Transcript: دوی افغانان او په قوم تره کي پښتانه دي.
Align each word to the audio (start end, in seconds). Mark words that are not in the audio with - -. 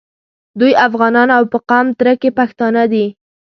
دوی 0.59 0.73
افغانان 0.87 1.29
او 1.37 1.43
په 1.51 1.57
قوم 1.69 1.87
تره 1.99 2.13
کي 2.21 2.29
پښتانه 2.39 2.83
دي. 2.91 3.05